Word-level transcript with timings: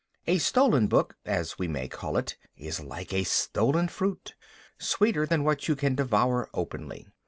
A 0.25 0.39
stolen 0.39 0.87
book 0.87 1.15
(as 1.27 1.59
we 1.59 1.67
may 1.67 1.87
call 1.87 2.17
it) 2.17 2.35
is 2.57 2.79
like 2.79 3.13
stolen 3.27 3.87
fruit, 3.87 4.33
sweeter 4.79 5.27
than 5.27 5.43
what 5.43 5.67
you 5.67 5.75
can 5.75 5.93
devour 5.93 6.49
openly. 6.55 7.07